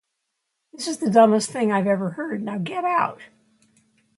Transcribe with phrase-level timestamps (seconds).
[0.73, 2.41] This is the dumbest thing I've ever heard.
[2.41, 3.21] Now, Get out!